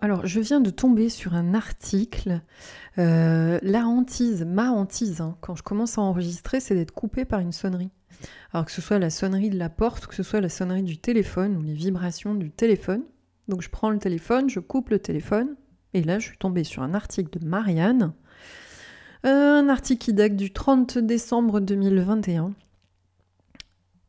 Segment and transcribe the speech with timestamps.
[0.00, 2.40] Alors je viens de tomber sur un article.
[2.98, 7.40] Euh, la hantise, ma hantise, hein, quand je commence à enregistrer, c'est d'être coupé par
[7.40, 7.90] une sonnerie.
[8.52, 10.98] Alors que ce soit la sonnerie de la porte, que ce soit la sonnerie du
[10.98, 13.02] téléphone ou les vibrations du téléphone.
[13.48, 15.56] Donc je prends le téléphone, je coupe le téléphone,
[15.94, 18.12] et là je suis tombée sur un article de Marianne.
[19.24, 22.54] Euh, un article qui date du 30 décembre 2021.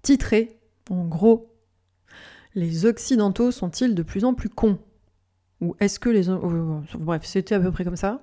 [0.01, 0.59] Titré,
[0.89, 1.53] en gros,
[2.55, 4.79] Les Occidentaux sont-ils de plus en plus cons?
[5.61, 6.27] Ou est-ce que les...
[6.97, 8.21] Bref, c'était à peu près comme ça.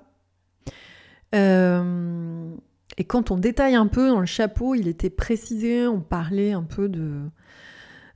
[1.33, 2.55] Euh,
[2.97, 6.63] et quand on détaille un peu dans le chapeau, il était précisé, on parlait un
[6.63, 7.29] peu de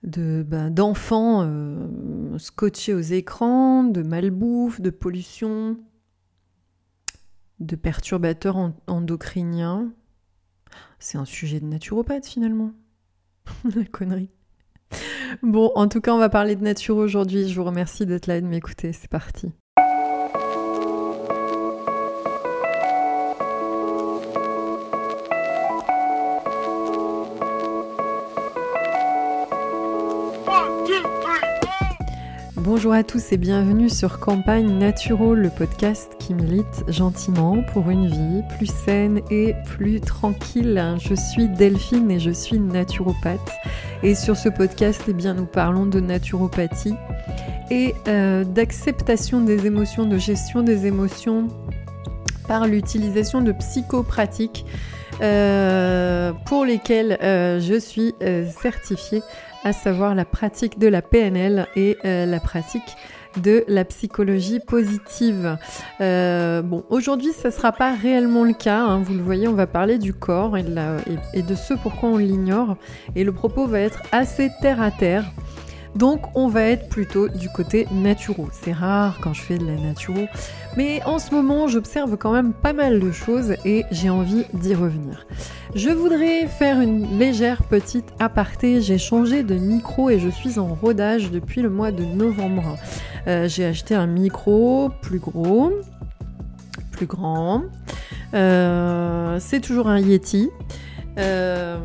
[0.04, 5.78] ben, d'enfants euh, scotchés aux écrans, de malbouffe, de pollution,
[7.60, 9.92] de perturbateurs endocriniens.
[11.00, 12.72] C'est un sujet de naturopathe finalement.
[13.76, 14.30] La connerie.
[15.44, 17.50] Bon, en tout cas, on va parler de nature aujourd'hui.
[17.50, 18.94] Je vous remercie d'être là et de m'écouter.
[18.94, 19.52] C'est parti.
[32.72, 38.06] Bonjour à tous et bienvenue sur Campagne Naturo, le podcast qui milite gentiment pour une
[38.06, 40.96] vie plus saine et plus tranquille.
[41.00, 43.52] Je suis Delphine et je suis naturopathe.
[44.02, 46.96] Et sur ce podcast, eh bien, nous parlons de naturopathie
[47.70, 51.50] et euh, d'acceptation des émotions, de gestion des émotions
[52.48, 54.66] par l'utilisation de psychopratiques
[55.22, 58.16] euh, pour lesquelles euh, je suis
[58.62, 59.22] certifiée
[59.66, 62.96] à savoir la pratique de la PNL et la pratique
[63.40, 65.58] de la psychologie positive.
[66.02, 68.82] Euh, bon, aujourd'hui, ça ne sera pas réellement le cas.
[68.82, 69.02] Hein.
[69.04, 70.78] vous le voyez, on va parler du corps et de,
[71.34, 72.78] et de ce pourquoi on l'ignore.
[73.16, 75.26] Et le propos va être assez terre à terre.
[75.96, 78.48] Donc on va être plutôt du côté naturo.
[78.52, 80.28] C'est rare quand je fais de la naturo,
[80.78, 84.76] mais en ce moment j'observe quand même pas mal de choses et j'ai envie d'y
[84.76, 85.26] revenir.
[85.76, 88.82] Je voudrais faire une légère petite aparté.
[88.82, 92.78] J'ai changé de micro et je suis en rodage depuis le mois de novembre.
[93.28, 95.72] Euh, j'ai acheté un micro plus gros,
[96.92, 97.64] plus grand.
[98.34, 100.50] Euh, c'est toujours un Yeti.
[101.18, 101.78] Euh,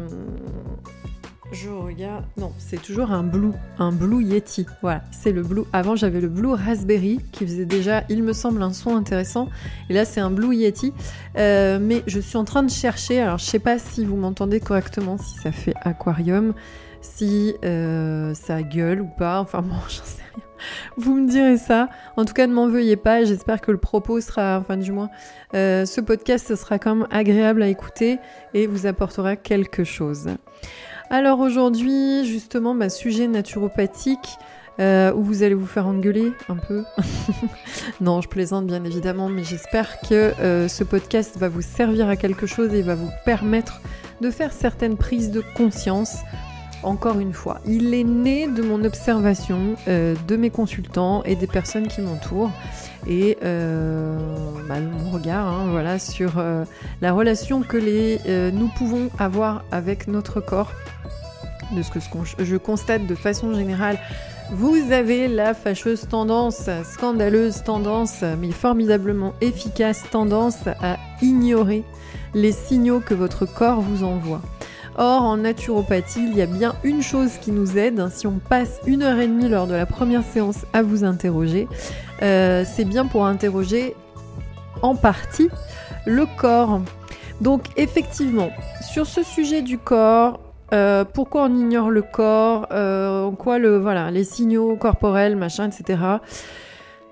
[1.53, 2.25] je regarde.
[2.37, 4.66] Non, c'est toujours un Blue, un Blue Yeti.
[4.82, 5.62] Voilà, c'est le Blue.
[5.72, 9.49] Avant, j'avais le Blue Raspberry qui faisait déjà, il me semble, un son intéressant.
[9.91, 10.93] Et là, c'est un Blue Yeti.
[11.37, 13.21] Euh, mais je suis en train de chercher.
[13.21, 16.54] Alors, je sais pas si vous m'entendez correctement, si ça fait aquarium,
[17.03, 19.41] si euh, ça gueule ou pas.
[19.41, 20.44] Enfin, bon, j'en sais rien.
[20.97, 21.88] Vous me direz ça.
[22.16, 23.25] En tout cas, ne m'en veuillez pas.
[23.25, 25.10] J'espère que le propos sera, enfin, du moins,
[25.54, 28.19] euh, ce podcast sera quand même agréable à écouter
[28.54, 30.28] et vous apportera quelque chose.
[31.14, 34.36] Alors aujourd'hui, justement, ma sujet naturopathique.
[34.80, 36.82] Euh, où vous allez vous faire engueuler un peu.
[38.00, 42.16] non, je plaisante bien évidemment, mais j'espère que euh, ce podcast va vous servir à
[42.16, 43.80] quelque chose et va vous permettre
[44.20, 46.16] de faire certaines prises de conscience.
[46.82, 51.47] Encore une fois, il est né de mon observation euh, de mes consultants et des
[51.47, 52.50] personnes qui m'entourent
[53.06, 56.42] et bah, mon regard hein, voilà, sur
[57.00, 60.72] la relation que nous pouvons avoir avec notre corps
[61.72, 61.98] de ce que
[62.38, 63.98] je constate de façon générale,
[64.50, 71.82] vous avez la fâcheuse tendance, scandaleuse tendance, mais formidablement efficace tendance à ignorer
[72.34, 74.42] les signaux que votre corps vous envoie.
[74.97, 78.08] Or, en naturopathie, il y a bien une chose qui nous aide.
[78.12, 81.66] Si on passe une heure et demie lors de la première séance à vous interroger,
[82.22, 83.97] euh, c'est bien pour interroger
[84.82, 85.48] en partie
[86.06, 86.80] le corps.
[87.41, 88.50] Donc effectivement,
[88.92, 90.38] sur ce sujet du corps,
[90.74, 95.98] euh, pourquoi on ignore le corps, euh, quoi le, voilà, les signaux corporels, machin, etc.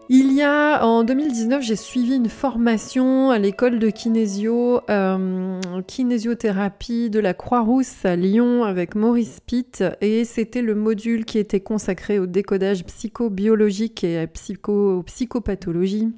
[0.09, 7.09] Il y a, en 2019, j'ai suivi une formation à l'école de kinésio, euh, kinésiothérapie
[7.09, 12.19] de la Croix-Rousse à Lyon avec Maurice Pitt et c'était le module qui était consacré
[12.19, 16.13] au décodage psychobiologique et à psycho, psychopathologie.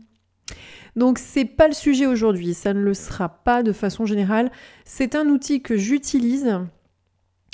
[0.97, 4.51] Donc c'est pas le sujet aujourd'hui, ça ne le sera pas de façon générale.
[4.85, 6.59] C'est un outil que j'utilise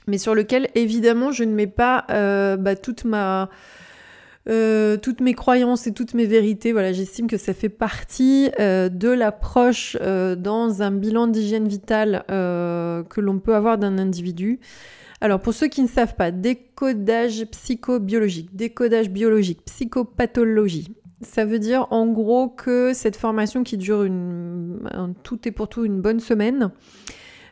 [0.06, 3.50] mais sur lequel évidemment je ne mets pas euh, bah, toute ma,
[4.49, 6.73] euh, toutes mes croyances et toutes mes vérités.
[6.73, 13.20] Voilà, j'estime que ça fait partie euh, de l'approche dans un bilan d'hygiène vitale que
[13.20, 14.61] l'on peut avoir d'un individu.
[15.23, 20.94] Alors pour ceux qui ne savent pas, décodage psychobiologique, décodage biologique, psychopathologie.
[21.20, 24.79] Ça veut dire en gros que cette formation qui dure une,
[25.23, 26.70] tout et pour tout une bonne semaine,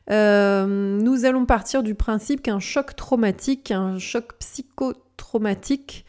[0.09, 6.05] nous allons partir du principe qu'un choc traumatique, un choc psychotraumatique,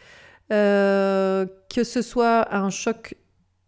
[0.50, 1.48] que
[1.84, 3.16] ce soit un choc,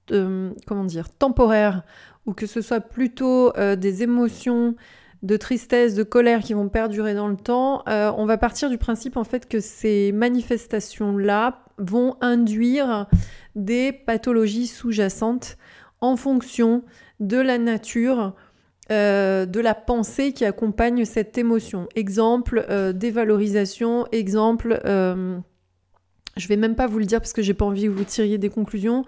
[0.09, 1.83] comment dire, temporaire,
[2.25, 4.75] ou que ce soit plutôt des émotions
[5.23, 9.17] de tristesse, de colère qui vont perdurer dans le temps, on va partir du principe
[9.17, 13.07] en fait que ces manifestations-là vont induire
[13.55, 15.57] des pathologies sous-jacentes
[15.99, 16.83] en fonction
[17.19, 18.33] de la nature
[18.91, 21.87] euh, de la pensée qui accompagne cette émotion.
[21.95, 25.37] Exemple, euh, dévalorisation, exemple, euh,
[26.35, 28.37] je vais même pas vous le dire parce que j'ai pas envie que vous tiriez
[28.37, 29.05] des conclusions,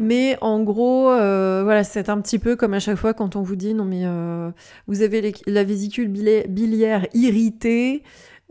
[0.00, 3.54] mais en gros, voilà, c'est un petit peu comme à chaque fois quand on vous
[3.54, 4.04] dit non mais
[4.88, 8.02] vous avez la vésicule biliaire irritée,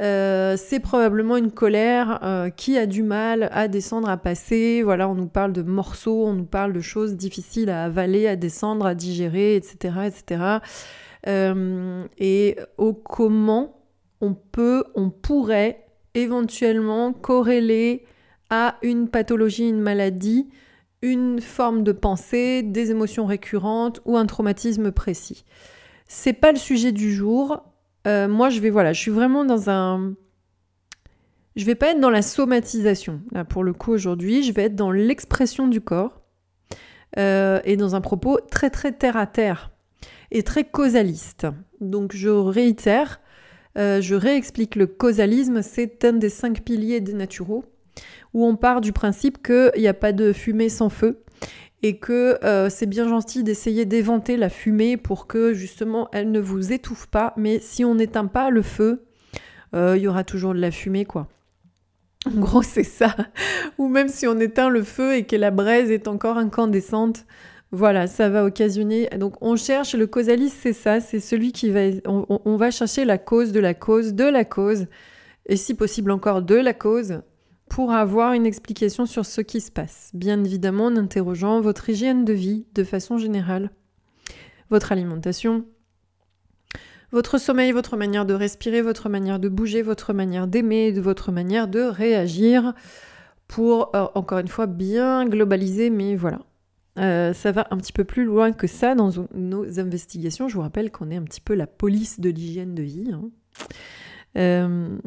[0.02, 4.82] euh, c'est probablement une colère euh, qui a du mal à descendre, à passer.
[4.84, 8.36] Voilà, on nous parle de morceaux, on nous parle de choses difficiles à avaler, à
[8.36, 10.44] descendre, à digérer, etc., etc.
[11.28, 13.84] Euh, et au comment
[14.20, 15.86] on peut, on pourrait
[16.16, 18.06] éventuellement corréler
[18.50, 20.50] à une pathologie, une maladie,
[21.02, 25.44] une forme de pensée, des émotions récurrentes ou un traumatisme précis.
[26.08, 27.64] C'est pas le sujet du jour.
[28.08, 30.14] Euh, moi, je vais, voilà, je suis vraiment dans un.
[31.56, 34.44] Je vais pas être dans la somatisation, là, pour le coup, aujourd'hui.
[34.44, 36.22] Je vais être dans l'expression du corps
[37.18, 39.72] euh, et dans un propos très, très terre à terre
[40.32, 41.46] et très causaliste.
[41.80, 43.22] Donc, je réitère,
[43.78, 47.66] euh, je réexplique le causalisme, c'est un des cinq piliers des naturaux,
[48.34, 51.24] où on part du principe qu'il n'y a pas de fumée sans feu
[51.84, 56.40] et que euh, c'est bien gentil d'essayer d'éventer la fumée pour que justement elle ne
[56.40, 59.04] vous étouffe pas, mais si on n'éteint pas le feu,
[59.76, 61.28] euh, il y aura toujours de la fumée quoi.
[62.26, 63.16] En gros c'est ça.
[63.78, 67.26] Ou même si on éteint le feu et que la braise est encore incandescente,
[67.72, 69.10] voilà, ça va occasionner.
[69.20, 71.82] Donc on cherche, le causaliste c'est ça, c'est celui qui va...
[72.06, 74.88] on va chercher la cause de la cause de la cause,
[75.48, 77.20] et si possible encore de la cause,
[77.74, 82.24] pour avoir une explication sur ce qui se passe, bien évidemment en interrogeant votre hygiène
[82.24, 83.72] de vie de façon générale,
[84.70, 85.66] votre alimentation,
[87.12, 91.68] votre sommeil, votre manière de respirer, votre manière de bouger, votre manière d'aimer, votre manière
[91.68, 92.76] de réagir,
[93.48, 96.42] pour, euh, encore une fois, bien globaliser, mais voilà.
[97.00, 100.48] Euh, ça va un petit peu plus loin que ça dans nos investigations.
[100.48, 103.10] Je vous rappelle qu'on est un petit peu la police de l'hygiène de vie.
[103.12, 103.32] Hein.
[104.36, 104.98] Euh,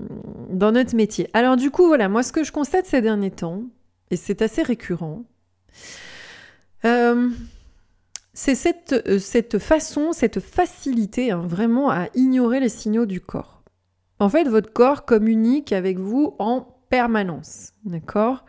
[0.50, 1.28] dans notre métier.
[1.32, 3.64] Alors du coup, voilà, moi ce que je constate ces derniers temps,
[4.12, 5.25] et c'est assez récurrent,
[6.84, 7.28] euh,
[8.32, 13.64] c'est cette, euh, cette, façon, cette facilité hein, vraiment à ignorer les signaux du corps.
[14.20, 18.44] En fait, votre corps communique avec vous en permanence, d'accord?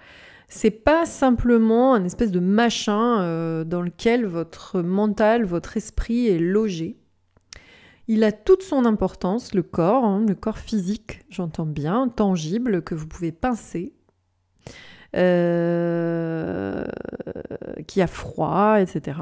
[0.48, 6.96] C'est pas simplement un espèce de machin dans lequel votre mental, votre esprit est logé.
[8.08, 12.96] Il a toute son importance, le corps, hein, le corps physique, j'entends bien, tangible, que
[12.96, 13.94] vous pouvez pincer,
[15.16, 16.86] euh,
[17.88, 19.20] qui a froid, etc.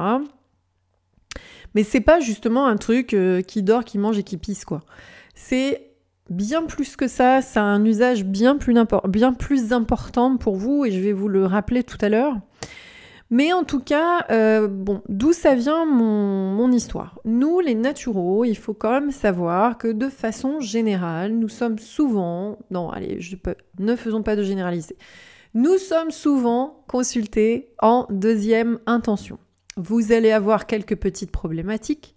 [1.74, 4.82] Mais c'est pas justement un truc euh, qui dort, qui mange et qui pisse, quoi.
[5.34, 5.92] C'est
[6.30, 8.76] bien plus que ça, ça a un usage bien plus,
[9.08, 12.36] bien plus important pour vous, et je vais vous le rappeler tout à l'heure.
[13.32, 17.20] Mais en tout cas, euh, bon, d'où ça vient mon, histoire?
[17.26, 22.60] Nous, les naturaux, il faut quand même savoir que de façon générale, nous sommes souvent,
[22.70, 24.98] non, allez, je peux, ne faisons pas de généraliser,
[25.54, 29.40] nous sommes souvent consultés en deuxième intention.
[29.78, 32.16] Vous allez avoir quelques petites problématiques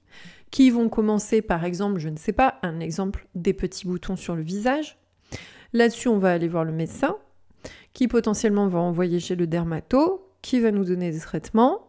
[0.50, 4.34] qui vont commencer par exemple, je ne sais pas, un exemple des petits boutons sur
[4.34, 4.98] le visage.
[5.72, 7.16] Là-dessus, on va aller voir le médecin
[7.92, 11.88] qui potentiellement va envoyer chez le dermato qui va nous donner des traitements.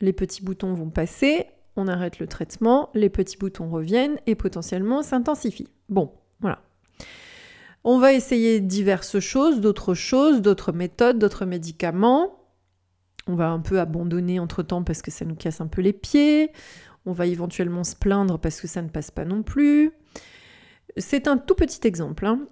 [0.00, 5.02] Les petits boutons vont passer, on arrête le traitement, les petits boutons reviennent et potentiellement
[5.02, 5.68] s'intensifient.
[5.88, 6.60] Bon, voilà.
[7.84, 12.40] On va essayer diverses choses, d'autres choses, d'autres méthodes, d'autres médicaments.
[13.26, 16.50] On va un peu abandonner entre-temps parce que ça nous casse un peu les pieds.
[17.06, 19.92] On va éventuellement se plaindre parce que ça ne passe pas non plus.
[20.96, 22.24] C'est un tout petit exemple.
[22.24, 22.46] Hein.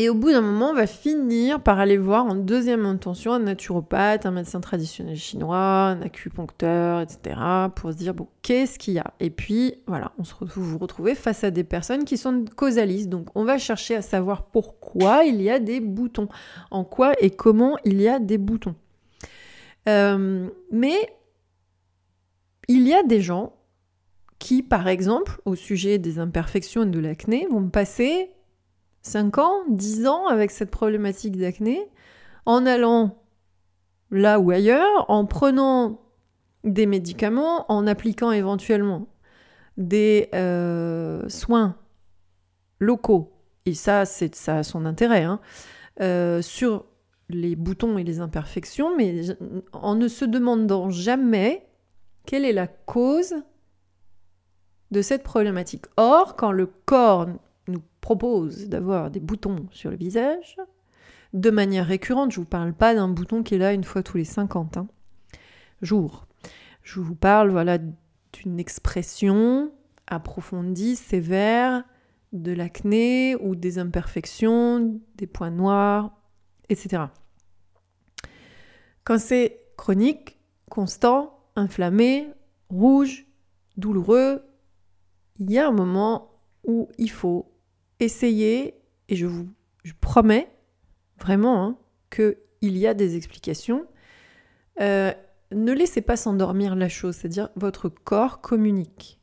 [0.00, 3.40] Et au bout d'un moment, on va finir par aller voir en deuxième intention un
[3.40, 7.40] naturopathe, un médecin traditionnel chinois, un acupuncteur, etc.
[7.74, 9.12] pour se dire, bon, qu'est-ce qu'il y a?
[9.18, 13.08] Et puis, voilà, on se retrouve, vous retrouvez face à des personnes qui sont causalistes.
[13.08, 16.28] Donc, on va chercher à savoir pourquoi il y a des boutons,
[16.70, 18.76] en quoi et comment il y a des boutons.
[19.88, 20.94] Euh, mais
[22.68, 23.56] il y a des gens
[24.38, 28.30] qui, par exemple, au sujet des imperfections et de l'acné, vont passer
[29.08, 31.90] 5 ans, 10 ans avec cette problématique d'acné,
[32.46, 33.22] en allant
[34.10, 36.00] là ou ailleurs, en prenant
[36.64, 39.08] des médicaments, en appliquant éventuellement
[39.76, 41.76] des euh, soins
[42.80, 43.32] locaux,
[43.66, 45.40] et ça, c'est ça a son intérêt, hein,
[46.00, 46.86] euh, sur
[47.28, 49.22] les boutons et les imperfections, mais
[49.72, 51.66] en ne se demandant jamais
[52.26, 53.34] quelle est la cause
[54.90, 55.86] de cette problématique.
[55.96, 57.26] Or, quand le corps
[58.00, 60.56] propose d'avoir des boutons sur le visage,
[61.32, 64.02] de manière récurrente, je ne vous parle pas d'un bouton qui est là une fois
[64.02, 64.88] tous les 50 hein,
[65.82, 66.26] jours.
[66.82, 69.70] Je vous parle voilà, d'une expression
[70.06, 71.84] approfondie, sévère,
[72.32, 76.16] de l'acné ou des imperfections, des points noirs,
[76.68, 77.04] etc.
[79.04, 80.38] Quand c'est chronique,
[80.70, 82.28] constant, inflammé,
[82.70, 83.26] rouge,
[83.76, 84.42] douloureux,
[85.38, 86.30] il y a un moment
[86.64, 87.47] où il faut
[88.00, 88.74] essayer,
[89.08, 89.48] et je vous
[90.00, 90.48] promets
[91.18, 91.78] vraiment hein,
[92.10, 93.86] qu'il y a des explications.
[94.80, 95.12] Euh,
[95.52, 99.20] ne laissez pas s'endormir la chose, c'est-à-dire votre corps communique.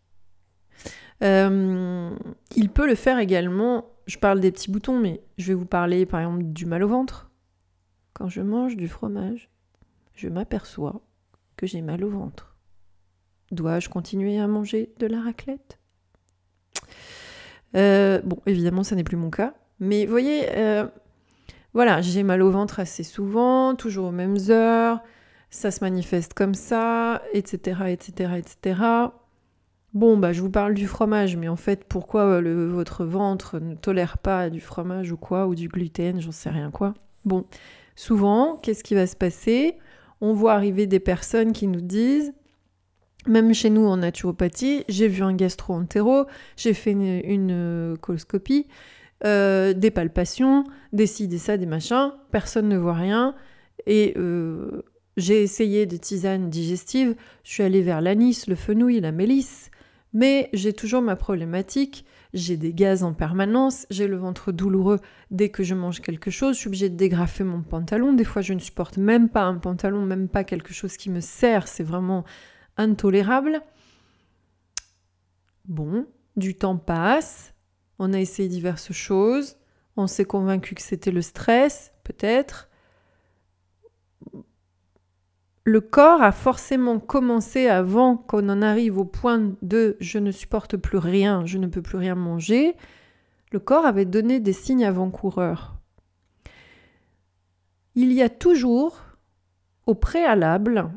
[1.24, 2.16] Euh,
[2.56, 6.06] il peut le faire également, je parle des petits boutons, mais je vais vous parler
[6.06, 7.32] par exemple du mal au ventre.
[8.14, 9.50] Quand je mange du fromage,
[10.16, 11.02] je m'aperçois
[11.58, 12.56] que j'ai mal au ventre.
[13.52, 15.80] Dois-je continuer à manger de la raclette?
[17.76, 19.54] Euh, Bon, évidemment, ça n'est plus mon cas.
[19.80, 20.86] Mais vous voyez, euh,
[21.74, 25.02] voilà, j'ai mal au ventre assez souvent, toujours aux mêmes heures,
[25.50, 28.82] ça se manifeste comme ça, etc., etc., etc.
[29.94, 33.76] Bon, bah, je vous parle du fromage, mais en fait, pourquoi le, votre ventre ne
[33.76, 36.94] tolère pas du fromage ou quoi, ou du gluten, j'en sais rien quoi.
[37.24, 37.46] Bon,
[37.96, 39.78] souvent, qu'est-ce qui va se passer?
[40.22, 42.34] On voit arriver des personnes qui nous disent
[43.28, 46.26] même chez nous en naturopathie, j'ai vu un gastro-entéro,
[46.58, 48.68] j'ai fait une, coloscopie,
[49.24, 53.36] euh, des palpations, des ci, des ça, des machins, personne ne voit rien.
[53.88, 54.84] Et euh,
[55.18, 59.72] j'ai essayé des tisanes digestives, je suis allée vers l'anis, le fenouil, la mélisse,
[60.14, 65.00] mais j'ai toujours ma problématique, j'ai des gaz en permanence, j'ai le ventre douloureux
[65.32, 68.42] dès que je mange quelque chose, je suis obligée de dégrafer mon pantalon, des fois
[68.42, 71.84] je ne supporte même pas un pantalon, même pas quelque chose qui me sert, c'est
[71.84, 72.26] vraiment
[72.78, 73.62] intolérable.
[75.66, 76.06] Bon,
[76.36, 77.54] du temps passe,
[78.00, 79.58] on a essayé diverses choses,
[79.98, 82.70] on s'est convaincu que c'était le stress, peut-être.
[85.64, 90.78] Le corps a forcément commencé avant qu'on en arrive au point de je ne supporte
[90.78, 92.76] plus rien, je ne peux plus rien manger.
[93.52, 95.76] Le corps avait donné des signes avant-coureurs.
[97.96, 99.02] Il y a toujours,
[99.88, 100.92] au préalable,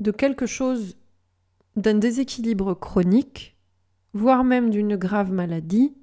[0.00, 0.96] de quelque chose,
[1.76, 3.56] d'un déséquilibre chronique,
[4.12, 5.94] voire même d'une grave maladie,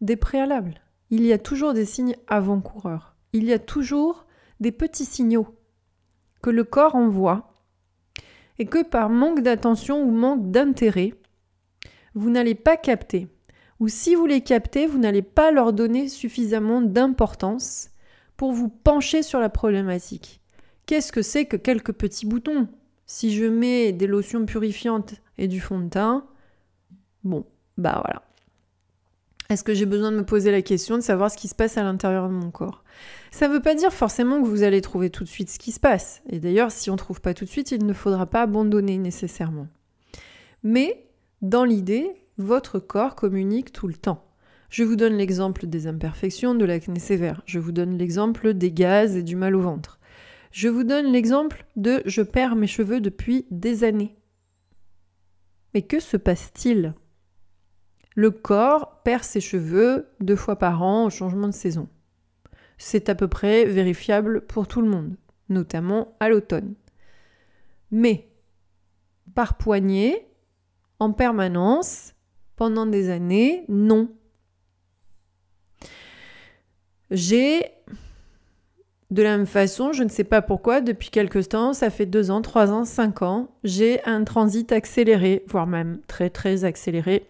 [0.00, 0.80] des préalables.
[1.10, 3.16] Il y a toujours des signes avant-coureurs.
[3.32, 4.26] Il y a toujours
[4.60, 5.56] des petits signaux
[6.42, 7.64] que le corps envoie
[8.58, 11.14] et que par manque d'attention ou manque d'intérêt,
[12.14, 13.28] vous n'allez pas capter.
[13.78, 17.88] Ou si vous les captez, vous n'allez pas leur donner suffisamment d'importance
[18.36, 20.39] pour vous pencher sur la problématique.
[20.90, 22.66] Qu'est-ce que c'est que quelques petits boutons?
[23.06, 26.26] Si je mets des lotions purifiantes et du fond de teint,
[27.22, 27.46] bon,
[27.78, 28.24] bah voilà.
[29.50, 31.78] Est-ce que j'ai besoin de me poser la question de savoir ce qui se passe
[31.78, 32.82] à l'intérieur de mon corps?
[33.30, 35.70] Ça ne veut pas dire forcément que vous allez trouver tout de suite ce qui
[35.70, 36.22] se passe.
[36.28, 38.98] Et d'ailleurs, si on ne trouve pas tout de suite, il ne faudra pas abandonner
[38.98, 39.68] nécessairement.
[40.64, 41.06] Mais,
[41.40, 44.24] dans l'idée, votre corps communique tout le temps.
[44.70, 47.42] Je vous donne l'exemple des imperfections, de l'acné sévère.
[47.46, 49.99] Je vous donne l'exemple des gaz et du mal au ventre.
[50.50, 54.16] Je vous donne l'exemple de je perds mes cheveux depuis des années.
[55.74, 56.94] Mais que se passe-t-il?
[58.16, 61.88] Le corps perd ses cheveux deux fois par an au changement de saison.
[62.78, 65.16] C'est à peu près vérifiable pour tout le monde,
[65.48, 66.74] notamment à l'automne.
[67.92, 68.28] Mais
[69.34, 70.26] par poignée,
[70.98, 72.14] en permanence,
[72.56, 74.12] pendant des années, non.
[77.10, 77.64] J'ai
[79.10, 82.30] de la même façon, je ne sais pas pourquoi, depuis quelques temps, ça fait deux
[82.30, 87.26] ans, trois ans, cinq ans, j'ai un transit accéléré, voire même très très accéléré.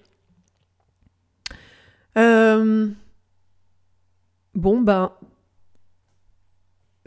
[2.19, 2.89] Euh,
[4.55, 5.13] bon, ben,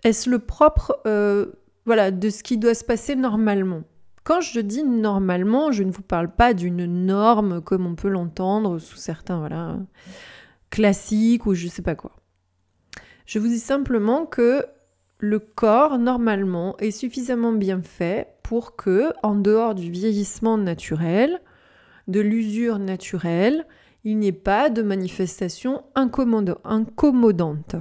[0.03, 1.48] est-ce le propre euh,
[1.86, 3.84] voilà, de ce qui doit se passer normalement?
[4.24, 8.80] Quand je dis normalement, je ne vous parle pas d'une norme comme on peut l'entendre
[8.80, 9.77] sous certains voilà,
[10.72, 12.23] classiques ou je ne sais pas quoi.
[13.25, 14.65] Je vous dis simplement que
[15.20, 21.42] le corps, normalement, est suffisamment bien fait pour que, en dehors du vieillissement naturel,
[22.08, 23.65] de l'usure naturelle,
[24.03, 27.75] il n'y ait pas de manifestation incommodante.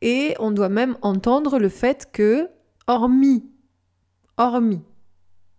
[0.00, 2.48] Et on doit même entendre le fait que,
[2.88, 3.44] hormis,
[4.36, 4.82] hormis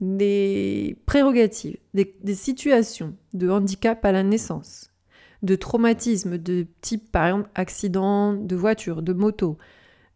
[0.01, 4.92] des prérogatives, des, des situations de handicap à la naissance,
[5.43, 9.57] de traumatisme de type par exemple accident de voiture, de moto,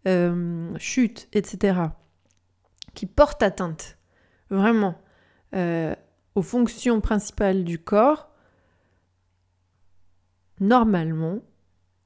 [0.07, 1.79] euh, chute, etc.,
[2.93, 3.97] qui portent atteinte
[4.49, 4.95] vraiment
[5.53, 5.93] euh,
[6.35, 8.29] aux fonctions principales du corps,
[10.59, 11.39] normalement,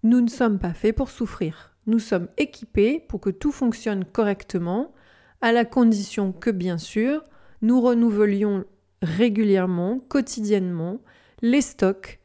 [0.04, 1.75] nous ne sommes pas faits pour souffrir.
[1.86, 4.94] Nous sommes équipés pour que tout fonctionne correctement,
[5.42, 7.24] à la condition que, bien sûr,
[7.62, 8.63] nous renouvelions
[9.01, 11.01] régulièrement, quotidiennement,
[11.42, 12.21] les stocks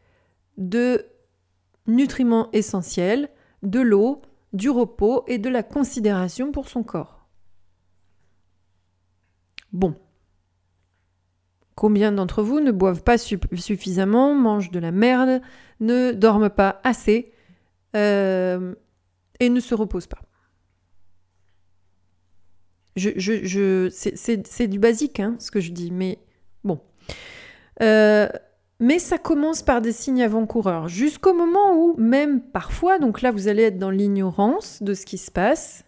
[0.56, 1.04] de
[1.86, 3.28] nutriments essentiels,
[3.62, 4.22] de l'eau,
[4.52, 7.26] du repos et de la considération pour son corps.
[9.72, 9.94] Bon.
[11.74, 15.42] Combien d'entre vous ne boivent pas suffisamment, mangent de la merde,
[15.80, 17.34] ne dorment pas assez
[17.94, 18.74] euh,
[19.40, 20.22] et ne se reposent pas?
[22.96, 26.18] C'est du basique, hein, ce que je dis, mais
[26.64, 26.80] bon.
[27.82, 28.26] Euh,
[28.78, 33.48] mais ça commence par des signes avant-coureurs, jusqu'au moment où, même parfois, donc là vous
[33.48, 35.84] allez être dans l'ignorance de ce qui se passe,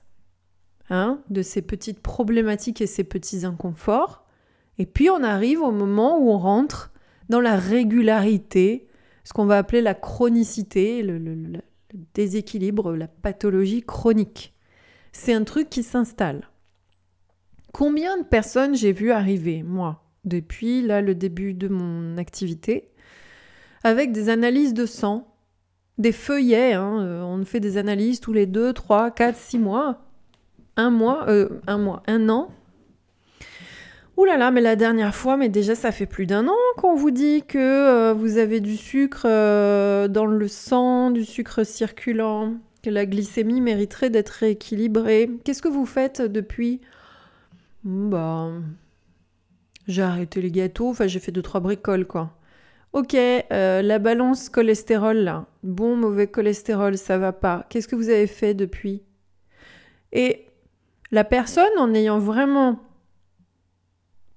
[0.90, 4.25] hein, de ces petites problématiques et ces petits inconforts,
[4.78, 6.92] et puis on arrive au moment où on rentre
[7.28, 8.88] dans la régularité,
[9.25, 11.61] ce qu'on va appeler la chronicité, le, le
[12.14, 14.54] déséquilibre, la pathologie chronique.
[15.12, 16.49] C'est un truc qui s'installe.
[17.73, 22.89] Combien de personnes j'ai vu arriver, moi, depuis là le début de mon activité,
[23.85, 25.27] avec des analyses de sang,
[25.99, 29.99] des feuillets, hein, euh, on fait des analyses tous les 2, 3, 4, 6 mois,
[30.77, 32.51] un mois, euh, un mois, un an.
[34.17, 36.97] Ouh là là, mais la dernière fois, mais déjà ça fait plus d'un an qu'on
[36.97, 39.27] vous dit que euh, vous avez du sucre
[40.09, 45.31] dans le sang, du sucre circulant, que la glycémie mériterait d'être rééquilibrée.
[45.45, 46.81] Qu'est-ce que vous faites depuis?
[47.85, 48.51] Bah,
[49.88, 52.38] j'ai arrêté les gâteaux, enfin j'ai fait deux trois bricoles quoi.
[52.92, 57.66] Ok, euh, la balance cholestérol là, bon mauvais cholestérol, ça va pas.
[57.68, 59.02] Qu'est-ce que vous avez fait depuis?
[60.12, 60.47] Et
[61.11, 62.80] la personne en ayant vraiment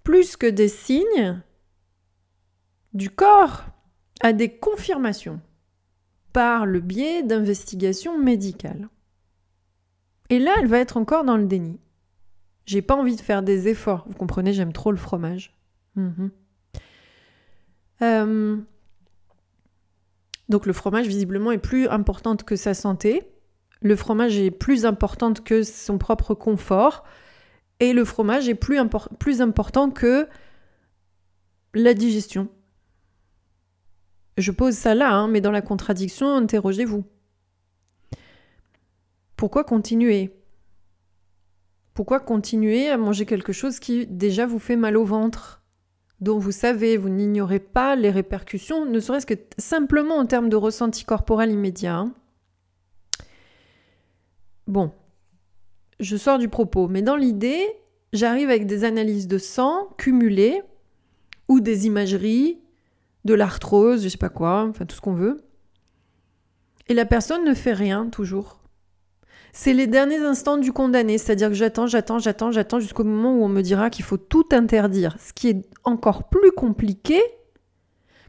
[0.04, 1.42] plus que des signes
[2.94, 3.66] du corps
[4.22, 5.40] a des confirmations
[6.34, 8.90] par le biais d'investigations médicales.
[10.30, 11.80] Et là, elle va être encore dans le déni.
[12.66, 14.06] J'ai pas envie de faire des efforts.
[14.08, 15.56] Vous comprenez, j'aime trop le fromage.
[15.96, 16.32] Mhm.
[18.02, 18.58] Euh,
[20.50, 23.24] donc le fromage, visiblement, est plus importante que sa santé.
[23.82, 27.04] Le fromage est plus importante que son propre confort.
[27.80, 28.80] Et le fromage est plus,
[29.18, 30.28] plus important que
[31.74, 32.48] la digestion.
[34.38, 37.04] Je pose ça là, hein, mais dans la contradiction, interrogez-vous.
[39.36, 40.41] Pourquoi continuer?
[42.02, 45.62] Pourquoi continuer à manger quelque chose qui déjà vous fait mal au ventre
[46.20, 50.56] dont vous savez, vous n'ignorez pas les répercussions, ne serait-ce que simplement en termes de
[50.56, 51.98] ressenti corporel immédiat.
[51.98, 52.14] Hein.
[54.66, 54.92] Bon,
[56.00, 57.68] je sors du propos, mais dans l'idée,
[58.14, 60.64] j'arrive avec des analyses de sang cumulées
[61.50, 62.58] ou des imageries,
[63.26, 65.44] de l'arthrose, je sais pas quoi, enfin tout ce qu'on veut.
[66.88, 68.61] Et la personne ne fait rien toujours.
[69.54, 73.44] C'est les derniers instants du condamné, c'est-à-dire que j'attends, j'attends, j'attends, j'attends jusqu'au moment où
[73.44, 77.22] on me dira qu'il faut tout interdire, ce qui est encore plus compliqué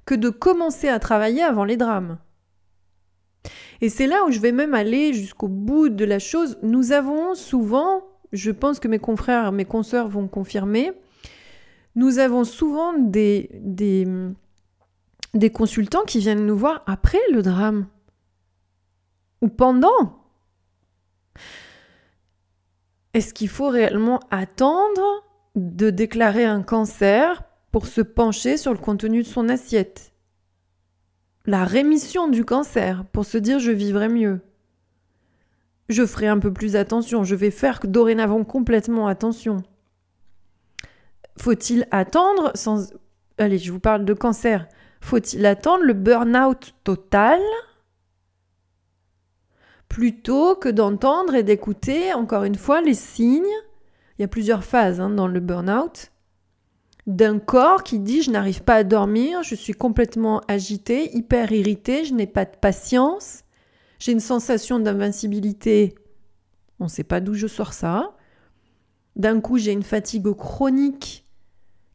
[0.04, 2.18] que de commencer à travailler avant les drames.
[3.80, 6.58] Et c'est là où je vais même aller jusqu'au bout de la chose.
[6.62, 10.92] Nous avons souvent, je pense que mes confrères, mes consoeurs vont confirmer,
[11.94, 14.06] nous avons souvent des, des,
[15.34, 17.86] des consultants qui viennent nous voir après le drame
[19.40, 20.21] ou pendant.
[23.14, 25.02] Est-ce qu'il faut réellement attendre
[25.54, 30.12] de déclarer un cancer pour se pencher sur le contenu de son assiette?
[31.44, 34.40] La rémission du cancer pour se dire je vivrai mieux.
[35.88, 39.62] Je ferai un peu plus attention, je vais faire dorénavant complètement attention.
[41.36, 42.94] Faut-il attendre sans...
[43.36, 44.68] Allez, je vous parle de cancer.
[45.00, 47.40] Faut-il attendre le burn-out total?
[49.92, 53.44] Plutôt que d'entendre et d'écouter, encore une fois, les signes.
[54.16, 56.12] Il y a plusieurs phases hein, dans le burn-out.
[57.06, 62.06] D'un corps qui dit je n'arrive pas à dormir, je suis complètement agité, hyper irrité,
[62.06, 63.44] je n'ai pas de patience,
[63.98, 65.94] j'ai une sensation d'invincibilité,
[66.80, 68.16] on ne sait pas d'où je sors ça.
[69.14, 71.26] D'un coup, j'ai une fatigue chronique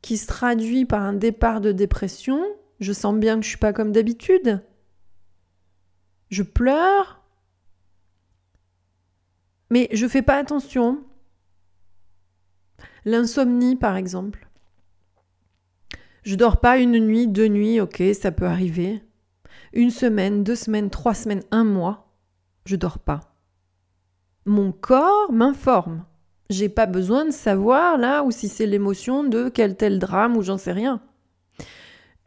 [0.03, 2.43] qui se traduit par un départ de dépression.
[2.79, 4.61] Je sens bien que je suis pas comme d'habitude.
[6.29, 7.16] Je pleure,
[9.69, 11.03] mais je fais pas attention.
[13.05, 14.47] L'insomnie, par exemple.
[16.23, 19.01] Je dors pas une nuit, deux nuits, ok, ça peut arriver.
[19.73, 22.11] Une semaine, deux semaines, trois semaines, un mois,
[22.65, 23.33] je dors pas.
[24.45, 26.05] mon corps m'informe.
[26.49, 30.41] J'ai pas besoin de savoir là ou si c'est l'émotion de quel tel drame ou
[30.41, 31.01] j'en sais rien.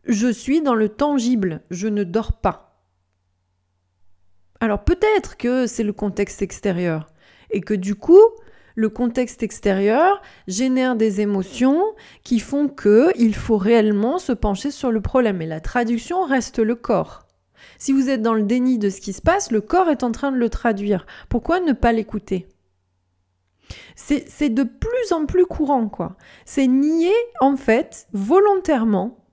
[0.05, 2.85] Je suis dans le tangible, je ne dors pas.
[4.61, 7.07] Alors peut-être que c'est le contexte extérieur
[7.51, 8.21] et que du coup,
[8.75, 11.83] le contexte extérieur génère des émotions
[12.23, 16.59] qui font que il faut réellement se pencher sur le problème et la traduction reste
[16.59, 17.27] le corps.
[17.79, 20.13] Si vous êtes dans le déni de ce qui se passe, le corps est en
[20.13, 21.07] train de le traduire.
[21.29, 22.47] Pourquoi ne pas l'écouter?
[23.95, 26.17] C'est de plus en plus courant, quoi.
[26.45, 29.25] C'est nier, en fait, volontairement,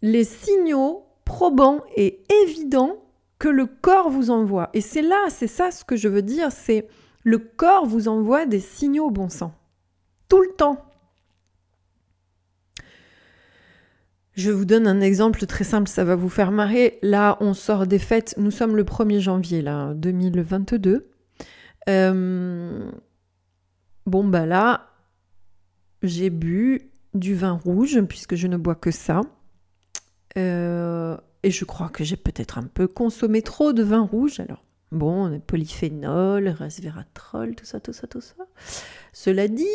[0.00, 2.96] les signaux probants et évidents
[3.42, 4.70] que le corps vous envoie.
[4.72, 6.86] Et c'est là, c'est ça ce que je veux dire, c'est
[7.24, 9.52] le corps vous envoie des signaux, bon sang.
[10.28, 10.86] Tout le temps.
[14.34, 17.00] Je vous donne un exemple très simple, ça va vous faire marrer.
[17.02, 21.10] Là, on sort des fêtes, nous sommes le 1er janvier, là, 2022.
[21.88, 22.92] Euh,
[24.06, 24.86] bon, bah là,
[26.04, 29.20] j'ai bu du vin rouge, puisque je ne bois que ça.
[30.36, 34.40] Euh, et je crois que j'ai peut-être un peu consommé trop de vin rouge.
[34.40, 38.34] Alors, bon, polyphénol, resveratrol, tout ça, tout ça, tout ça.
[39.12, 39.66] Cela dit,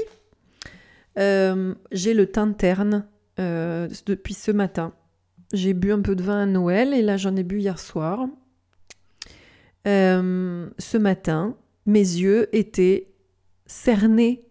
[1.17, 3.05] euh, j'ai le teint terne
[3.39, 4.93] euh, depuis ce matin.
[5.53, 8.27] J'ai bu un peu de vin à Noël et là j'en ai bu hier soir.
[9.85, 13.13] ce matin, mes yeux étaient
[13.65, 14.45] cernés.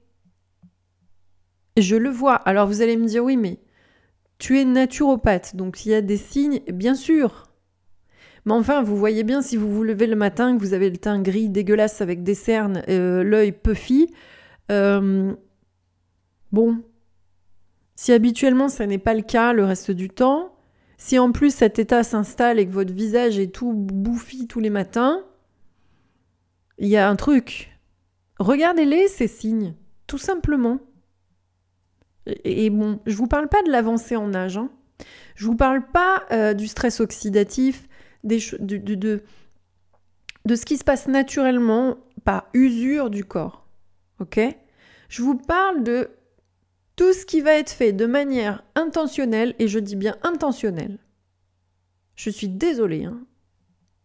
[1.76, 2.35] Je le vois.
[2.35, 3.59] Alors vous allez me dire oui, mais
[4.38, 7.46] tu es naturopathe, donc il y a des signes, bien sûr.
[8.44, 10.96] Mais enfin, vous voyez bien si vous vous levez le matin, que vous avez le
[10.96, 14.12] teint gris dégueulasse avec des cernes, euh, l'œil puffy.
[14.70, 15.35] Euh,
[16.53, 16.83] bon,
[17.96, 20.55] si habituellement ça n'est pas le cas le reste du temps,
[20.96, 24.70] si en plus cet état s'installe et que votre visage est tout bouffi tous les
[24.70, 25.25] matins,
[26.79, 27.77] il y a un truc.
[28.38, 29.75] Regardez-les, ces signes,
[30.07, 30.79] tout simplement.
[32.27, 34.57] Et, bon, je vous parle pas de l'avancée en âge.
[34.57, 34.71] Hein.
[35.35, 37.89] Je vous parle pas euh, du stress oxydatif,
[38.25, 39.23] de, de,
[40.45, 43.67] de, ce qui se passe naturellement par usure du corps.
[44.19, 44.41] Ok?
[45.09, 46.09] Je vous parle de
[46.97, 50.99] tout ce qui va être fait de manière intentionnelle, et je dis bien intentionnelle.
[52.17, 53.05] Je suis désolée.
[53.05, 53.21] Hein.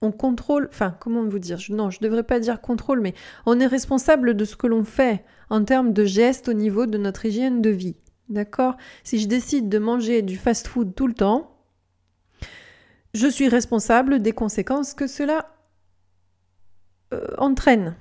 [0.01, 1.57] On contrôle, enfin, comment vous dire?
[1.69, 3.13] Non, je ne devrais pas dire contrôle, mais
[3.45, 6.97] on est responsable de ce que l'on fait en termes de gestes au niveau de
[6.97, 7.95] notre hygiène de vie.
[8.31, 11.51] D'accord Si je décide de manger du fast-food tout le temps,
[13.13, 15.49] je suis responsable des conséquences que cela
[17.13, 17.95] euh, entraîne.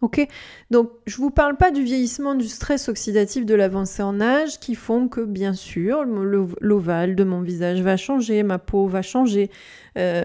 [0.00, 0.26] Ok
[0.70, 4.58] Donc, je ne vous parle pas du vieillissement, du stress oxydatif, de l'avancée en âge
[4.60, 9.50] qui font que, bien sûr, l'ovale de mon visage va changer, ma peau va changer.
[9.98, 10.24] Euh,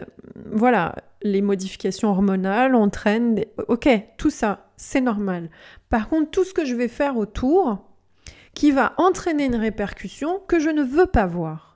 [0.49, 3.43] voilà, les modifications hormonales entraînent.
[3.67, 5.49] Ok, tout ça, c'est normal.
[5.89, 7.88] Par contre, tout ce que je vais faire autour,
[8.53, 11.69] qui va entraîner une répercussion que je ne veux pas voir.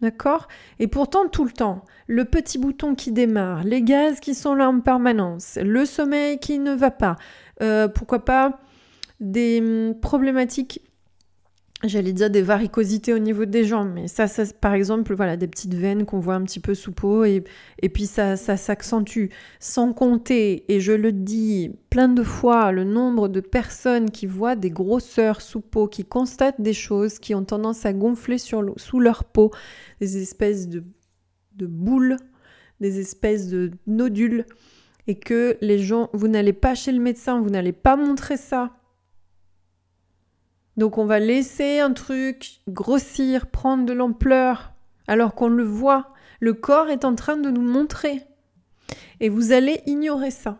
[0.00, 0.46] D'accord?
[0.78, 4.68] Et pourtant, tout le temps, le petit bouton qui démarre, les gaz qui sont là
[4.68, 7.16] en permanence, le sommeil qui ne va pas,
[7.62, 8.60] euh, pourquoi pas
[9.18, 10.87] des hum, problématiques
[11.84, 15.46] j'allais dire des varicosités au niveau des jambes, mais ça, ça par exemple, voilà, des
[15.46, 17.44] petites veines qu'on voit un petit peu sous peau, et,
[17.80, 19.26] et puis ça, ça s'accentue.
[19.60, 24.56] Sans compter, et je le dis plein de fois, le nombre de personnes qui voient
[24.56, 28.98] des grosseurs sous peau, qui constatent des choses, qui ont tendance à gonfler sur sous
[28.98, 29.52] leur peau,
[30.00, 30.82] des espèces de,
[31.54, 32.16] de boules,
[32.80, 34.46] des espèces de nodules,
[35.06, 38.77] et que les gens, vous n'allez pas chez le médecin, vous n'allez pas montrer ça
[40.78, 44.72] donc on va laisser un truc grossir, prendre de l'ampleur,
[45.08, 46.14] alors qu'on le voit.
[46.38, 48.22] Le corps est en train de nous montrer.
[49.18, 50.58] Et vous allez ignorer ça.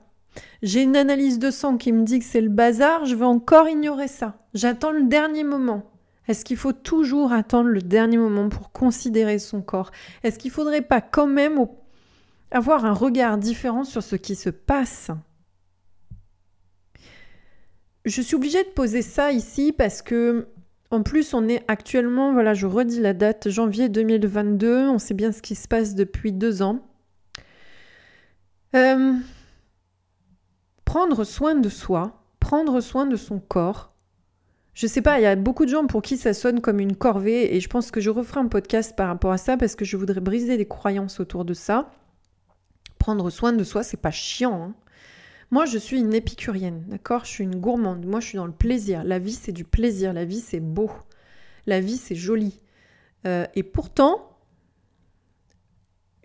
[0.61, 3.69] J'ai une analyse de sang qui me dit que c'est le bazar, je vais encore
[3.69, 4.35] ignorer ça.
[4.55, 5.89] J'attends le dernier moment.
[6.27, 9.93] Est-ce qu'il faut toujours attendre le dernier moment pour considérer son corps?
[10.25, 11.65] Est-ce qu'il ne faudrait pas quand même
[12.51, 15.13] avoir un regard différent sur ce qui se passe?
[18.09, 20.49] Je suis obligée de poser ça ici parce que,
[20.91, 25.33] en plus, on est actuellement, voilà, je redis la date, janvier 2022, on sait bien
[25.33, 26.81] ce qui se passe depuis deux ans.
[28.75, 29.15] Euh,
[30.85, 33.93] prendre soin de soi, prendre soin de son corps.
[34.75, 36.97] Je sais pas, il y a beaucoup de gens pour qui ça sonne comme une
[36.97, 39.85] corvée et je pense que je referai un podcast par rapport à ça parce que
[39.85, 41.91] je voudrais briser les croyances autour de ça.
[42.99, 44.63] Prendre soin de soi, c'est pas chiant.
[44.63, 44.75] Hein.
[45.51, 47.25] Moi, je suis une épicurienne, d'accord?
[47.25, 48.05] Je suis une gourmande.
[48.05, 49.03] Moi, je suis dans le plaisir.
[49.05, 50.13] La vie, c'est du plaisir.
[50.13, 50.91] La vie, c'est beau.
[51.67, 52.61] La vie, c'est joli.
[53.27, 54.39] Euh, et pourtant,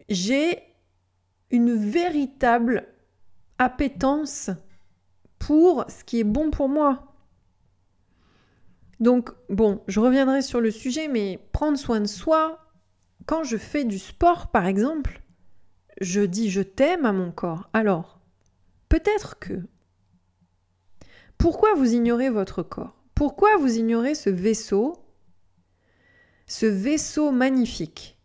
[0.10, 0.60] j'ai
[1.52, 2.88] une véritable
[3.58, 4.50] appétence
[5.40, 7.14] pour ce qui est bon pour moi.
[9.00, 12.60] Donc, bon, je reviendrai sur le sujet, mais prendre soin de soi,
[13.26, 15.22] quand je fais du sport, par exemple,
[16.02, 17.70] je dis je t'aime à mon corps.
[17.74, 18.13] Alors,
[18.94, 19.54] peut-être que...
[21.40, 22.96] Pourquoi vous ignorez votre corps?
[23.16, 25.04] Pourquoi vous ignorez ce vaisseau?
[26.46, 28.20] Ce vaisseau magnifique,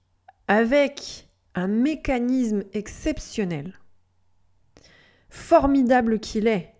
[0.46, 3.78] avec un mécanisme exceptionnel,
[5.30, 6.74] formidable qu'il est,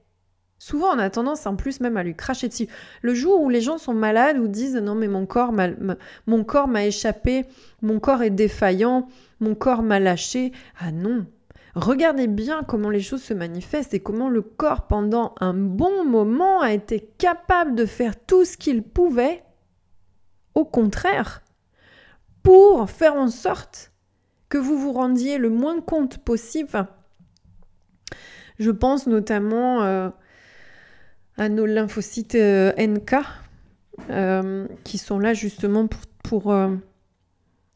[0.61, 2.67] Souvent, on a tendance en plus même à lui cracher dessus.
[3.01, 5.69] Le jour où les gens sont malades ou disent non mais mon corps m'a,
[6.27, 7.47] mon corps m'a échappé,
[7.81, 10.51] mon corps est défaillant, mon corps m'a lâché.
[10.81, 11.27] Ah non.
[11.81, 16.61] Regardez bien comment les choses se manifestent et comment le corps pendant un bon moment
[16.61, 19.45] a été capable de faire tout ce qu'il pouvait.
[20.57, 21.45] Au contraire,
[22.43, 23.93] pour faire en sorte
[24.49, 26.89] que vous vous rendiez le moins compte possible.
[28.59, 30.11] je pense notamment euh,
[31.37, 33.15] à nos lymphocytes euh, NK,
[34.11, 35.87] euh, qui sont là justement
[36.25, 36.53] pour,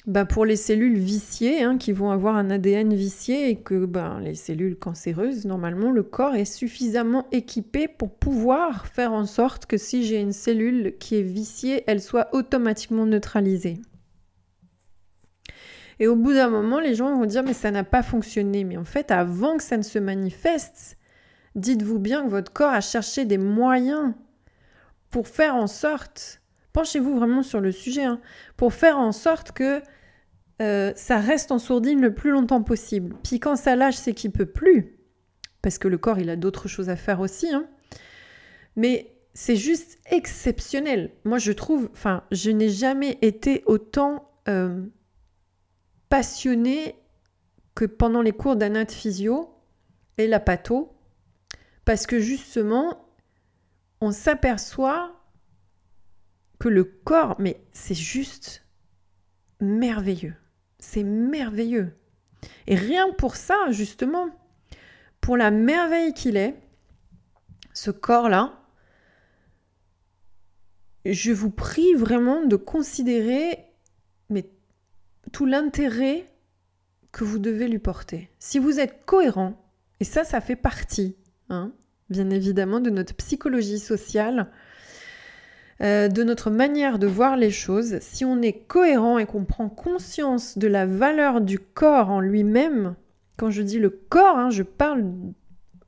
[0.07, 4.19] bah, pour les cellules viciées, hein, qui vont avoir un ADN vicié, et que bah,
[4.21, 9.77] les cellules cancéreuses, normalement, le corps est suffisamment équipé pour pouvoir faire en sorte que
[9.77, 13.79] si j'ai une cellule qui est viciée, elle soit automatiquement neutralisée.
[16.01, 18.65] Et au bout d'un moment, les gens vont dire mais ça n'a pas fonctionné.
[18.65, 20.97] Mais en fait, avant que ça ne se manifeste,
[21.55, 24.15] Dites-vous bien que votre corps a cherché des moyens
[25.11, 26.41] pour faire en sorte,
[26.73, 28.21] penchez-vous vraiment sur le sujet, hein,
[28.57, 29.81] pour faire en sorte que
[30.61, 33.17] euh, ça reste en sourdine le plus longtemps possible.
[33.25, 34.99] Puis quand ça lâche, c'est qu'il peut plus,
[35.61, 37.53] parce que le corps, il a d'autres choses à faire aussi.
[37.53, 37.67] Hein.
[38.77, 41.11] Mais c'est juste exceptionnel.
[41.25, 44.85] Moi, je trouve, enfin, je n'ai jamais été autant euh,
[46.09, 46.97] passionnée
[47.75, 49.49] que pendant les cours d'anat physio
[50.19, 50.95] et la patho
[51.85, 53.09] parce que justement,
[54.01, 55.22] on s'aperçoit
[56.69, 58.65] le corps, mais c'est juste
[59.61, 60.35] merveilleux.
[60.79, 61.97] C'est merveilleux.
[62.67, 64.29] Et rien pour ça, justement,
[65.21, 66.57] pour la merveille qu'il est,
[67.73, 68.59] ce corps-là,
[71.05, 73.65] je vous prie vraiment de considérer
[74.29, 74.49] mais,
[75.33, 76.27] tout l'intérêt
[77.13, 78.31] que vous devez lui porter.
[78.39, 79.59] Si vous êtes cohérent,
[80.01, 81.17] et ça, ça fait partie
[81.53, 81.71] Hein,
[82.09, 84.51] bien évidemment, de notre psychologie sociale,
[85.83, 87.99] euh, de notre manière de voir les choses.
[88.01, 92.95] Si on est cohérent et qu'on prend conscience de la valeur du corps en lui-même,
[93.37, 95.05] quand je dis le corps, hein, je parle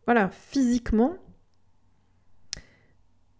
[0.06, 1.16] voilà, physiquement.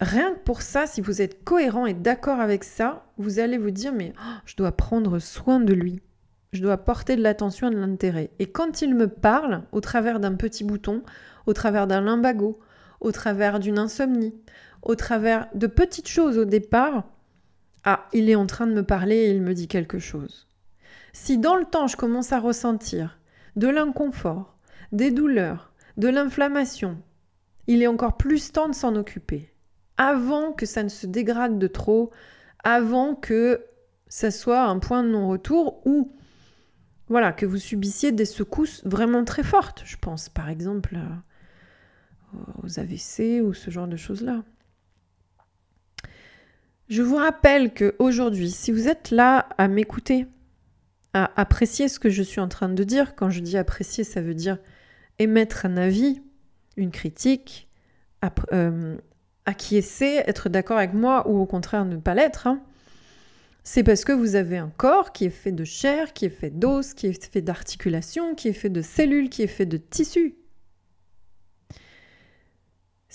[0.01, 3.71] Rien que pour ça, si vous êtes cohérent et d'accord avec ça, vous allez vous
[3.71, 6.01] dire mais oh, je dois prendre soin de lui.
[6.53, 8.31] Je dois porter de l'attention et de l'intérêt.
[8.39, 11.03] Et quand il me parle, au travers d'un petit bouton,
[11.47, 12.61] au travers d'un limbago,
[13.01, 14.35] au travers d'une insomnie,
[14.85, 17.05] au travers de petites choses au départ,
[17.85, 20.47] ah, il est en train de me parler et il me dit quelque chose.
[21.13, 23.19] Si dans le temps je commence à ressentir
[23.57, 24.57] de l'inconfort,
[24.93, 26.99] des douleurs, de l'inflammation,
[27.67, 29.51] il est encore plus temps de s'en occuper.
[29.97, 32.11] Avant que ça ne se dégrade de trop,
[32.63, 33.65] avant que
[34.09, 36.13] ça soit un point de non-retour ou
[37.09, 39.83] voilà, que vous subissiez des secousses vraiment très fortes.
[39.85, 40.99] Je pense par exemple
[42.63, 44.43] aux AVC ou ce genre de choses-là.
[46.89, 50.27] Je vous rappelle que aujourd'hui, si vous êtes là à m'écouter,
[51.15, 54.21] à apprécier ce que je suis en train de dire, quand je dis apprécier, ça
[54.21, 54.59] veut dire
[55.19, 56.21] émettre un avis,
[56.77, 57.69] une critique,
[58.53, 58.97] euh,
[59.47, 62.61] acquiescer, être d'accord avec moi ou au contraire ne pas l'être, hein.
[63.63, 66.51] c'est parce que vous avez un corps qui est fait de chair, qui est fait
[66.51, 70.35] d'os, qui est fait d'articulations, qui est fait de cellules, qui est fait de tissus.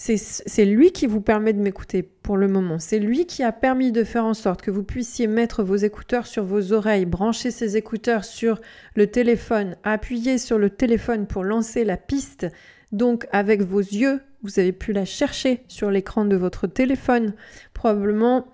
[0.01, 2.79] C'est lui qui vous permet de m'écouter pour le moment.
[2.79, 6.25] C'est lui qui a permis de faire en sorte que vous puissiez mettre vos écouteurs
[6.25, 8.61] sur vos oreilles, brancher ces écouteurs sur
[8.95, 12.47] le téléphone, appuyer sur le téléphone pour lancer la piste.
[12.93, 17.33] Donc avec vos yeux, vous avez pu la chercher sur l'écran de votre téléphone.
[17.73, 18.47] Probablement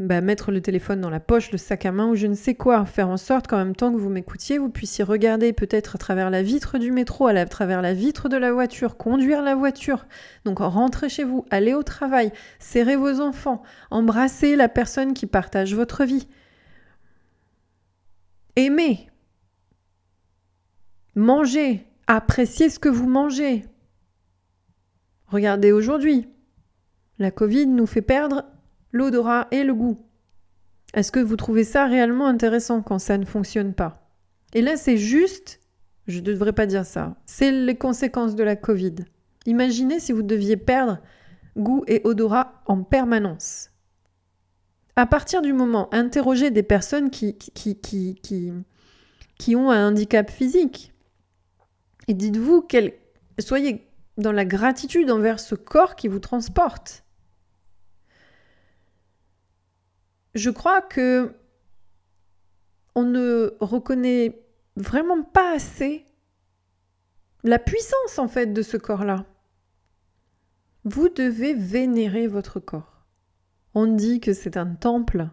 [0.00, 2.54] bah, mettre le téléphone dans la poche, le sac à main ou je ne sais
[2.54, 5.98] quoi, faire en sorte qu'en même temps que vous m'écoutiez, vous puissiez regarder peut-être à
[5.98, 10.06] travers la vitre du métro, à, travers la vitre de la voiture, conduire la voiture,
[10.46, 15.74] donc rentrer chez vous, aller au travail, serrer vos enfants, embrasser la personne qui partage
[15.74, 16.28] votre vie.
[18.56, 19.10] Aimer,
[21.14, 23.66] manger, apprécier ce que vous mangez.
[25.26, 26.26] Regardez aujourd'hui,
[27.18, 28.46] la Covid nous fait perdre
[28.92, 29.98] l'odorat et le goût.
[30.94, 34.10] Est-ce que vous trouvez ça réellement intéressant quand ça ne fonctionne pas?
[34.52, 35.60] Et là, c'est juste
[36.06, 37.16] Je ne devrais pas dire ça.
[37.26, 38.96] C'est les conséquences de la Covid.
[39.46, 40.98] Imaginez si vous deviez perdre
[41.56, 43.70] goût et odorat en permanence.
[44.96, 48.52] À partir du moment, interrogez des personnes qui, qui, qui, qui,
[49.38, 50.92] qui ont un handicap physique.
[52.08, 52.66] Et dites-vous,
[53.38, 53.86] soyez
[54.18, 57.04] dans la gratitude envers ce corps qui vous transporte.
[60.34, 61.34] Je crois que
[62.94, 64.42] on ne reconnaît
[64.76, 66.04] vraiment pas assez
[67.42, 69.24] la puissance en fait de ce corps-là.
[70.84, 73.06] Vous devez vénérer votre corps.
[73.74, 75.28] On dit que c'est un temple,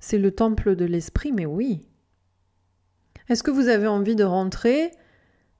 [0.00, 1.86] c'est le temple de l'esprit, mais oui.
[3.28, 4.90] Est-ce que vous avez envie de rentrer,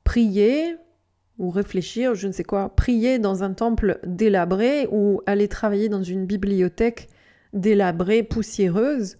[0.04, 0.76] prier
[1.38, 6.02] ou réfléchir, je ne sais quoi, prier dans un temple délabré ou aller travailler dans
[6.02, 7.08] une bibliothèque
[7.52, 9.18] délabrée, poussiéreuse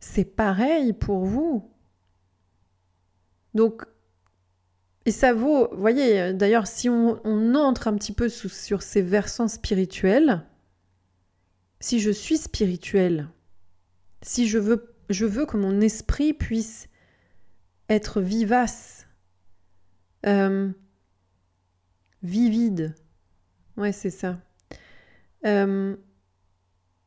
[0.00, 1.70] C'est pareil pour vous.
[3.54, 3.84] Donc,
[5.06, 7.20] et ça vaut, vous voyez, d'ailleurs, si on,
[7.54, 10.42] entre un petit peu sur ces versants spirituels,
[11.80, 13.28] si je suis spirituel,
[14.22, 16.88] si je veux, je veux que mon esprit puisse
[17.90, 19.06] être vivace,
[20.24, 20.70] euh,
[22.22, 22.94] vivide,
[23.76, 24.40] ouais, c'est ça.
[25.44, 25.94] Euh,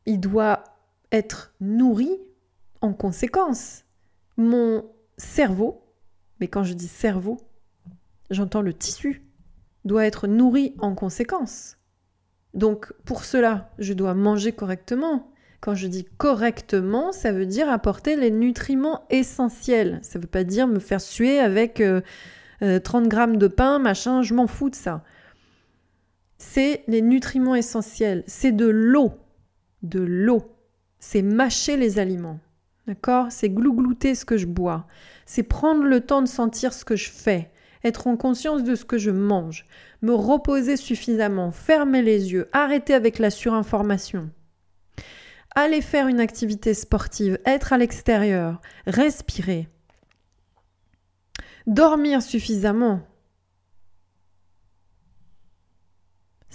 [0.07, 0.63] il doit
[1.11, 2.09] être nourri
[2.81, 3.83] en conséquence.
[4.37, 4.83] Mon
[5.17, 5.87] cerveau
[6.39, 7.37] mais quand je dis cerveau,
[8.29, 9.23] j'entends le tissu,
[9.85, 11.77] doit être nourri en conséquence.
[12.53, 15.31] Donc pour cela, je dois manger correctement.
[15.59, 19.99] Quand je dis correctement, ça veut dire apporter les nutriments essentiels.
[20.03, 22.01] Ça ne veut pas dire me faire suer avec 30 euh,
[22.61, 25.03] euh, grammes de pain, machin, je m'en fous de ça.
[26.37, 29.13] C'est les nutriments essentiels, c'est de l'eau.
[29.83, 30.43] De l'eau.
[30.99, 32.39] C'est mâcher les aliments.
[32.87, 33.27] D'accord?
[33.31, 34.87] C'est glouglouter ce que je bois.
[35.25, 37.51] C'est prendre le temps de sentir ce que je fais,
[37.83, 39.65] être en conscience de ce que je mange,
[40.01, 44.29] me reposer suffisamment, fermer les yeux, arrêter avec la surinformation.
[45.55, 49.67] Aller faire une activité sportive, être à l'extérieur, respirer.
[51.65, 53.01] Dormir suffisamment.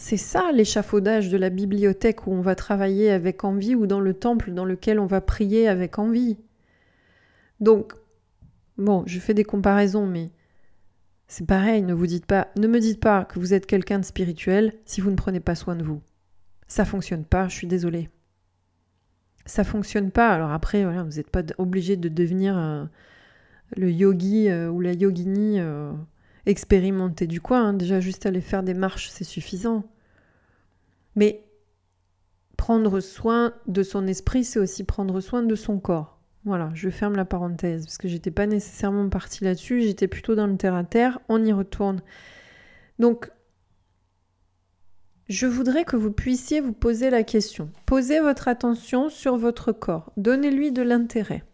[0.04, 4.14] C'est ça l'échafaudage de la bibliothèque où on va travailler avec envie ou dans le
[4.14, 6.38] temple dans lequel on va prier avec envie.
[7.60, 7.92] Donc,
[8.78, 10.32] bon, je fais des comparaisons, mais
[11.28, 14.04] c'est pareil, ne vous dites pas, ne me dites pas que vous êtes quelqu'un de
[14.04, 16.02] spirituel si vous ne prenez pas soin de vous.
[16.66, 18.10] Ça fonctionne pas, je suis désolée.
[19.46, 20.30] Ça fonctionne pas.
[20.30, 22.84] Alors après, voilà, vous n'êtes pas obligé de devenir euh,
[23.76, 25.92] le yogi euh, ou la yogini euh,
[26.44, 27.68] expérimenté du coin.
[27.68, 27.74] Hein.
[27.74, 29.84] Déjà, juste aller faire des marches, c'est suffisant.
[31.14, 31.44] Mais
[32.56, 36.20] prendre soin de son esprit, c'est aussi prendre soin de son corps.
[36.44, 40.46] Voilà, je ferme la parenthèse parce que j'étais pas nécessairement partie là-dessus, j'étais plutôt dans
[40.46, 41.20] le terre à terre.
[41.28, 42.02] On y retourne.
[42.98, 43.30] Donc,
[45.28, 47.70] je voudrais que vous puissiez vous poser la question.
[47.86, 50.12] Posez votre attention sur votre corps.
[50.16, 51.44] Donnez-lui de l'intérêt.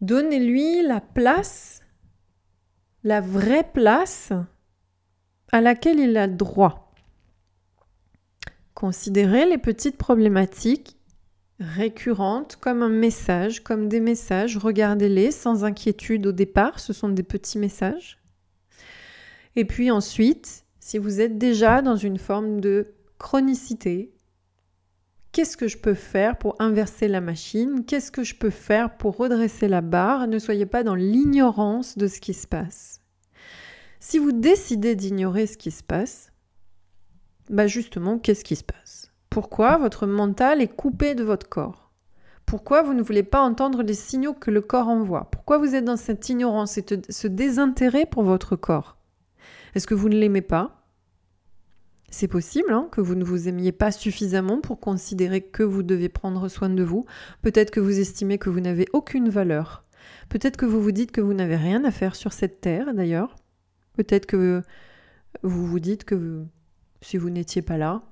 [0.00, 1.82] Donnez-lui la place,
[3.04, 4.32] la vraie place
[5.52, 6.89] à laquelle il a droit.
[8.80, 10.96] Considérez les petites problématiques
[11.58, 14.56] récurrentes comme un message, comme des messages.
[14.56, 18.18] Regardez-les sans inquiétude au départ, ce sont des petits messages.
[19.54, 24.14] Et puis ensuite, si vous êtes déjà dans une forme de chronicité,
[25.32, 27.84] qu'est-ce que je peux faire pour inverser la machine?
[27.84, 30.26] Qu'est-ce que je peux faire pour redresser la barre?
[30.26, 33.02] Ne soyez pas dans l'ignorance de ce qui se passe.
[33.98, 36.29] Si vous décidez d'ignorer ce qui se passe,
[37.50, 39.10] bah justement, qu'est-ce qui se passe?
[39.28, 41.90] Pourquoi votre mental est coupé de votre corps?
[42.46, 45.30] Pourquoi vous ne voulez pas entendre les signaux que le corps envoie?
[45.30, 48.96] Pourquoi vous êtes dans cette ignorance et ce désintérêt pour votre corps?
[49.74, 50.84] Est-ce que vous ne l'aimez pas?
[52.10, 56.08] C'est possible hein, que vous ne vous aimiez pas suffisamment pour considérer que vous devez
[56.08, 57.06] prendre soin de vous.
[57.42, 59.84] Peut-être que vous estimez que vous n'avez aucune valeur.
[60.28, 63.36] Peut-être que vous vous dites que vous n'avez rien à faire sur cette terre d'ailleurs.
[63.92, 64.62] Peut-être que
[65.44, 66.44] vous vous dites que
[67.02, 68.02] si vous n'étiez pas là,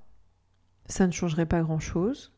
[0.86, 2.32] ça ne changerait pas grand-chose.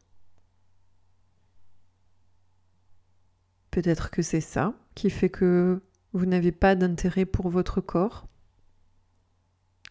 [3.70, 5.80] Peut-être que c'est ça qui fait que
[6.12, 8.26] vous n'avez pas d'intérêt pour votre corps.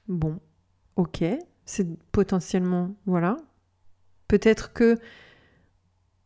[0.08, 0.40] Bon,
[0.98, 1.24] ok,
[1.66, 3.38] c'est potentiellement, voilà.
[4.28, 4.98] Peut-être que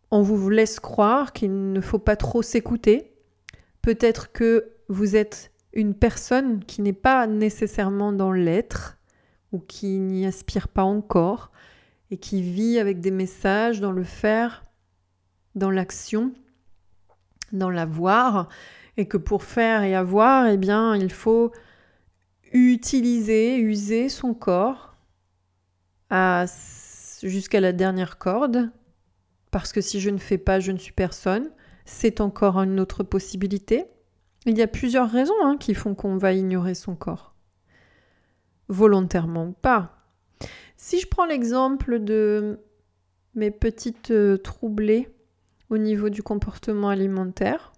[0.10, 3.14] on vous laisse croire qu'il ne faut pas trop s'écouter.
[3.82, 9.00] Peut-être que vous êtes une personne qui n'est pas nécessairement dans l'être
[9.54, 11.52] ou qui n'y aspire pas encore
[12.12, 14.66] et qui vit avec des messages dans le faire,
[15.56, 16.34] dans l'action,
[17.54, 18.50] dans l'avoir,
[18.98, 21.52] Et que pour faire et avoir, eh bien, il faut
[22.52, 24.96] utiliser, user son corps
[27.24, 28.70] jusqu'à la dernière corde.
[29.50, 31.50] Parce que si je ne fais pas, je ne suis personne.
[31.86, 33.86] C'est encore une autre possibilité.
[34.46, 37.33] Il y a plusieurs raisons hein, qui font qu'on va ignorer son corps.
[38.70, 40.04] Volontairement ou pas.
[40.78, 42.60] Si je prends l'exemple de
[43.36, 45.10] mes petites euh, troublées
[45.70, 47.74] au niveau du comportement alimentaire,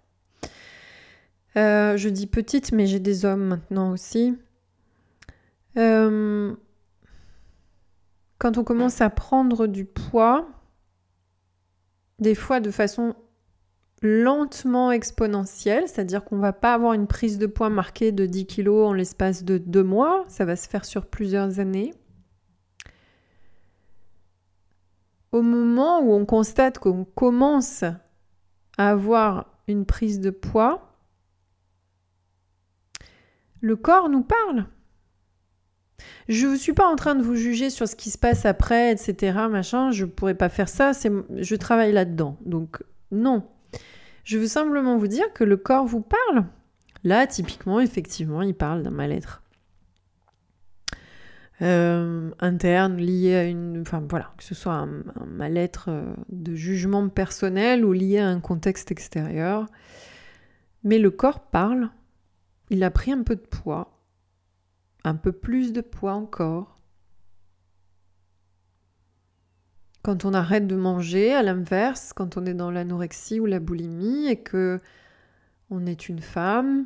[1.57, 4.37] euh, je dis petites, mais j'ai des hommes maintenant aussi.
[5.77, 6.53] Euh,
[8.37, 10.47] quand on commence à prendre du poids,
[12.19, 13.15] des fois de façon
[14.01, 18.69] lentement exponentielle, c'est-à-dire qu'on va pas avoir une prise de poids marquée de 10 kg
[18.69, 21.93] en l'espace de deux mois, ça va se faire sur plusieurs années.
[25.31, 27.83] Au moment où on constate qu'on commence
[28.77, 30.95] à avoir une prise de poids,
[33.61, 34.67] le corps nous parle.
[36.27, 38.91] Je ne suis pas en train de vous juger sur ce qui se passe après,
[38.91, 39.37] etc.
[39.49, 42.37] Machin, je ne pourrais pas faire ça, je travaille là-dedans.
[42.45, 43.43] Donc non.
[44.25, 46.45] Je veux simplement vous dire que le corps vous parle.
[47.03, 49.43] Là, typiquement, effectivement, il parle d'un mal-être.
[51.61, 53.81] Euh, interne lié à une.
[53.81, 54.89] Enfin voilà, que ce soit un,
[55.27, 59.67] mal-être euh, de jugement personnel ou lié à un contexte extérieur.
[60.83, 61.91] Mais le corps parle.
[62.71, 64.01] Il a pris un peu de poids,
[65.03, 66.74] un peu plus de poids encore.
[70.05, 74.27] Quand on arrête de manger, à l'inverse, quand on est dans l'anorexie ou la boulimie
[74.27, 74.79] et que
[75.71, 76.85] on est une femme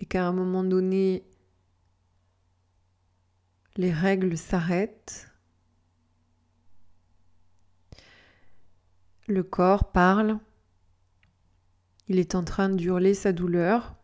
[0.00, 1.24] et qu'à un moment donné
[3.76, 5.32] les règles s'arrêtent,
[9.28, 10.38] le corps parle,
[12.08, 13.96] il est en train d'hurler sa douleur,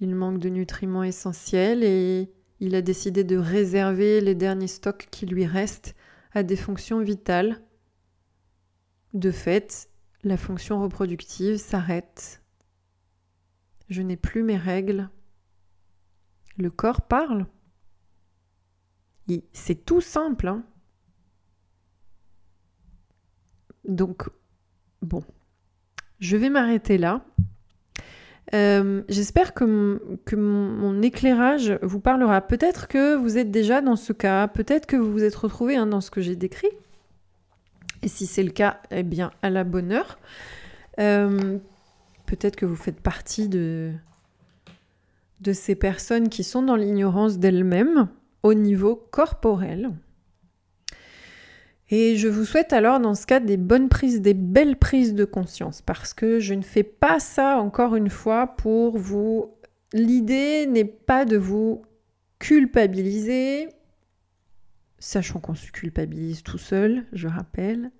[0.00, 5.26] il manque de nutriments essentiels et il a décidé de réserver les derniers stocks qui
[5.26, 5.94] lui restent
[6.32, 7.62] à des fonctions vitales.
[9.14, 9.90] De fait,
[10.22, 12.42] la fonction reproductive s'arrête.
[13.88, 15.10] Je n'ai plus mes règles.
[16.56, 17.46] Le corps parle.
[19.52, 20.48] C'est tout simple.
[20.48, 20.64] Hein.
[23.84, 24.28] Donc,
[25.02, 25.24] bon,
[26.18, 27.24] je vais m'arrêter là.
[28.52, 29.64] Euh, j'espère que,
[30.34, 32.40] mon, éclairage vous parlera.
[32.40, 35.86] Peut-être que vous êtes déjà dans ce cas, peut-être que vous vous êtes retrouvé hein,
[35.86, 36.70] dans ce que j'ai décrit.
[38.02, 40.18] Et si c'est le cas, eh bien, à la bonne heure.
[40.98, 41.58] Euh,
[42.26, 43.92] peut-être que vous faites partie de
[45.52, 48.08] ces personnes qui sont dans l'ignorance d'elles-mêmes
[48.42, 49.90] au niveau corporel.
[51.90, 55.24] Et je vous souhaite alors dans ce cas des bonnes prises, des belles prises de
[55.24, 59.54] conscience, parce que je ne fais pas ça encore une fois pour vous...
[59.92, 61.82] L'idée n'est pas de vous
[62.38, 63.68] culpabiliser,
[65.00, 67.90] sachant qu'on se culpabilise tout seul, je rappelle.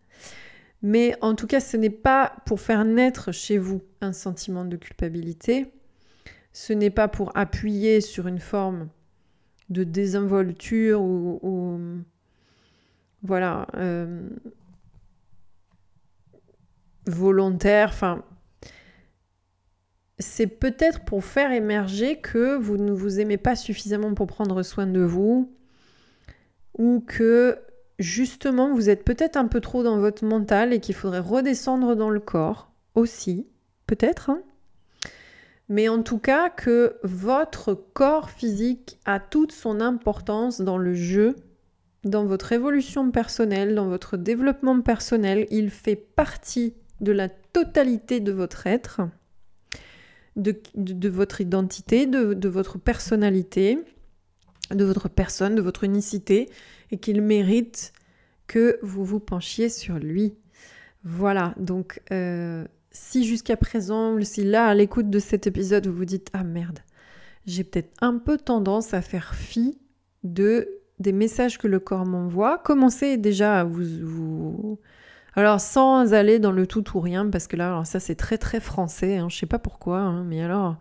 [0.82, 4.76] Mais en tout cas, ce n'est pas pour faire naître chez vous un sentiment de
[4.76, 5.72] culpabilité,
[6.53, 8.88] ce n'est pas pour appuyer sur une forme
[9.68, 11.80] de désinvolture ou,
[13.23, 14.29] voilà euh,
[17.07, 17.89] volontaire.
[17.89, 18.25] Enfin,
[20.18, 24.87] c'est peut-être pour faire émerger que vous ne vous aimez pas suffisamment pour prendre soin
[24.87, 25.55] de vous
[26.79, 27.59] ou que
[27.99, 32.11] justement vous êtes peut-être un peu trop dans votre mental et qu'il faudrait redescendre dans
[32.11, 33.47] le corps aussi,
[33.87, 34.31] peut-être.
[34.31, 34.43] Hein
[35.71, 41.37] mais en tout cas que votre corps physique a toute son importance dans le jeu,
[42.05, 45.47] dans votre évolution personnelle, dans votre développement personnel.
[45.51, 49.03] Il fait partie de la totalité de votre être,
[50.37, 53.79] de, votre identité, de, votre personnalité,
[54.71, 56.49] de votre personne, de votre unicité,
[56.91, 57.93] et qu'il mérite
[58.47, 60.35] que vous vous penchiez sur lui.
[61.05, 66.05] Voilà, donc euh, si jusqu'à présent, si là, à l'écoute de cet épisode, vous vous
[66.05, 66.81] dites Ah merde,
[67.47, 69.79] j'ai peut-être un peu tendance à faire fi
[70.25, 74.79] de des messages que le corps m'envoie, commencez déjà à vous,
[75.35, 78.39] Alors sans aller dans le tout ou rien, parce que là, alors ça c'est très
[78.39, 80.77] très français, hein, je sais pas pourquoi, hein, mais alors...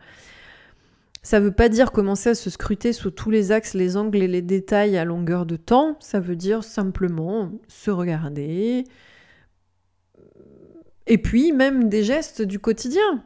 [1.22, 4.28] Ça veut pas dire commencer à se scruter sous tous les axes, les angles et
[4.28, 8.86] les détails à longueur de temps, ça veut dire simplement se regarder,
[11.10, 13.24] et puis même des gestes du quotidien.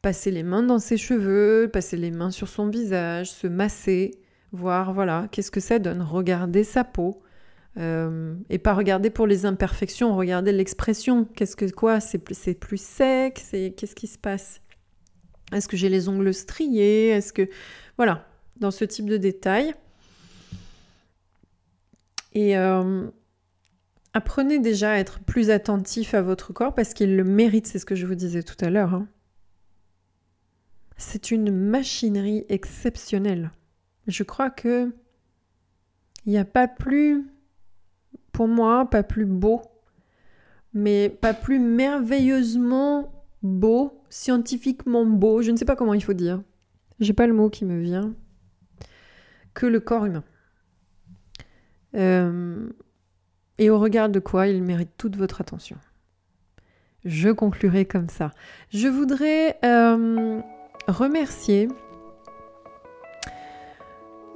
[0.00, 4.12] Passer les mains dans ses cheveux, passer les mains sur son visage, se masser,
[4.54, 7.20] voir voilà, qu'est-ce que ça donne, regarder sa peau.
[7.76, 11.24] Euh, et pas regarder pour les imperfections, regarder l'expression.
[11.24, 14.60] Qu'est-ce que quoi C'est plus, sec, qu'est-ce qui se passe?
[15.52, 17.08] Est-ce que j'ai les ongles striés?
[17.08, 17.48] Est-ce que...
[17.96, 19.74] Voilà, dans ce type de détails.
[22.32, 23.08] Et euh,
[24.12, 27.86] apprenez déjà à être plus attentif à votre corps parce qu'il le mérite, c'est ce
[27.86, 28.94] que je vous disais tout à l'heure.
[28.94, 29.08] Hein.
[30.96, 33.50] C'est une machinerie exceptionnelle.
[34.06, 34.92] Je crois que
[36.26, 37.26] il n'y a pas plus,
[38.32, 39.62] pour moi, pas plus beau,
[40.72, 46.42] mais pas plus merveilleusement beau, scientifiquement beau, je ne sais pas comment il faut dire.
[47.00, 48.14] J'ai pas le mot qui me vient,
[49.52, 50.24] que le corps humain.
[51.94, 52.68] Euh,
[53.58, 55.76] et au regard de quoi il mérite toute votre attention.
[57.04, 58.30] Je conclurai comme ça.
[58.70, 60.40] Je voudrais euh,
[60.88, 61.68] remercier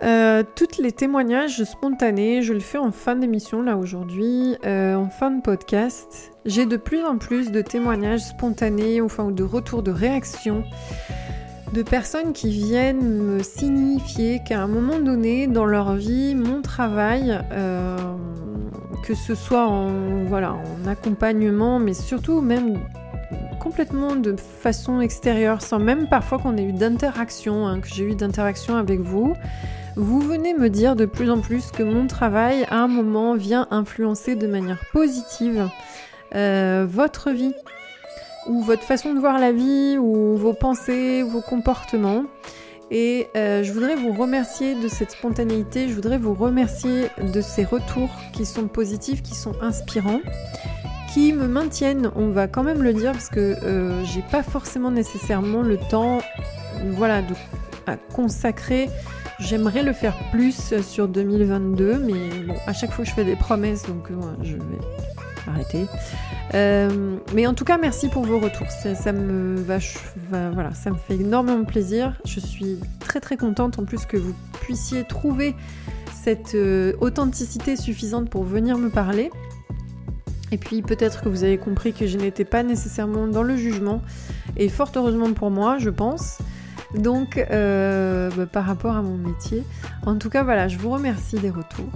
[0.03, 5.09] euh, toutes les témoignages spontanés, je le fais en fin d'émission là aujourd'hui, euh, en
[5.09, 6.31] fin de podcast.
[6.45, 10.63] J'ai de plus en plus de témoignages spontanés, enfin ou de retours de réactions
[11.73, 17.39] de personnes qui viennent me signifier qu'à un moment donné dans leur vie, mon travail,
[17.53, 17.97] euh,
[19.03, 22.79] que ce soit en, voilà, en accompagnement, mais surtout même
[23.59, 28.15] complètement de façon extérieure, sans même parfois qu'on ait eu d'interaction, hein, que j'ai eu
[28.15, 29.35] d'interaction avec vous,
[29.99, 33.67] vous venez me dire de plus en plus que mon travail, à un moment, vient
[33.73, 35.69] influencer de manière positive
[36.37, 37.53] euh, votre vie,
[38.47, 42.25] ou votre façon de voir la vie, ou vos pensées, vos comportements.
[42.93, 47.65] Et euh, je voudrais vous remercier de cette spontanéité, je voudrais vous remercier de ces
[47.65, 50.21] retours qui sont positifs, qui sont inspirants,
[51.13, 54.93] qui me maintiennent, on va quand même le dire, parce que euh, j'ai pas forcément
[54.93, 56.21] nécessairement le temps
[56.93, 57.35] voilà, de
[58.15, 58.89] consacrer
[59.41, 63.85] J'aimerais le faire plus sur 2022, mais bon, à chaque fois je fais des promesses,
[63.85, 64.79] donc euh, je vais
[65.47, 65.87] arrêter.
[66.55, 68.67] Euh, mais en tout cas, merci pour vos retours.
[68.71, 69.57] Ça me
[71.07, 72.21] fait énormément plaisir.
[72.25, 75.55] Je suis très très contente en plus que vous puissiez trouver
[76.13, 79.31] cette euh, authenticité suffisante pour venir me parler.
[80.51, 84.03] Et puis peut-être que vous avez compris que je n'étais pas nécessairement dans le jugement.
[84.57, 86.39] Et fort heureusement pour moi, je pense.
[86.95, 89.65] Donc, euh, bah, par rapport à mon métier.
[90.07, 91.93] En tout cas, voilà, je vous remercie des retours.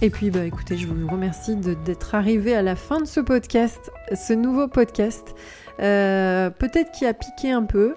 [0.00, 3.92] Et puis, bah, écoutez, je vous remercie d'être arrivé à la fin de ce podcast,
[4.14, 5.34] ce nouveau podcast.
[5.80, 7.94] Euh, peut-être qui a piqué un peu.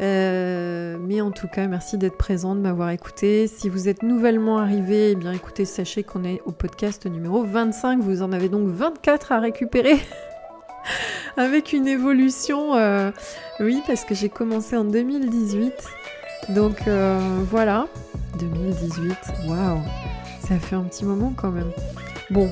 [0.00, 3.46] Euh, mais en tout cas, merci d'être présent, de m'avoir écouté.
[3.46, 8.00] Si vous êtes nouvellement arrivé, eh bien écoutez, sachez qu'on est au podcast numéro 25.
[8.00, 9.96] Vous en avez donc 24 à récupérer.
[11.36, 12.74] avec une évolution.
[12.74, 13.10] Euh,
[13.60, 15.72] oui, parce que j'ai commencé en 2018.
[16.50, 17.18] Donc euh,
[17.50, 17.88] voilà,
[18.38, 19.16] 2018,
[19.46, 19.80] waouh,
[20.40, 21.70] ça fait un petit moment quand même.
[22.30, 22.50] Bon,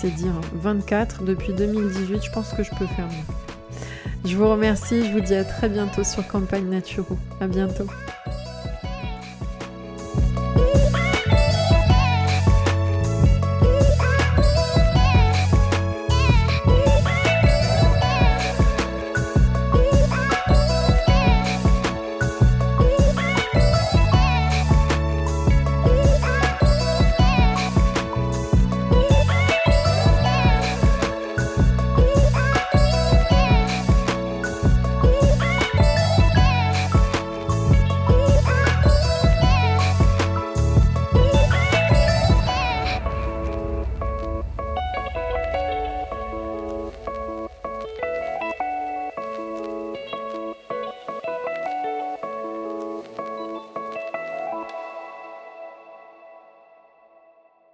[0.00, 3.34] c'est dire 24 depuis 2018, je pense que je peux faire mieux.
[4.24, 7.16] Je vous remercie, je vous dis à très bientôt sur Campagne Naturo.
[7.40, 7.86] À bientôt.